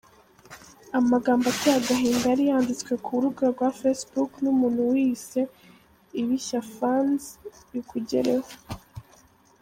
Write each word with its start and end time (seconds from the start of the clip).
Amagambo 0.99 1.45
ateye 1.53 1.75
agahinda 1.81 2.25
yari 2.31 2.43
yanditswe 2.51 2.93
ku 3.03 3.11
rubuga 3.21 3.45
rwa 3.53 3.69
facebook 3.79 4.31
n’umuntu 4.43 4.79
wiyise 4.91 5.39
Ibishyafans 6.21 7.23
Bikugereho. 7.71 8.49